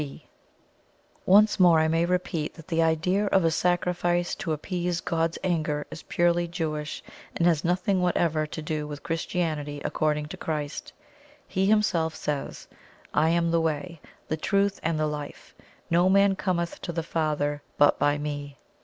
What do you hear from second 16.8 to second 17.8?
to the Father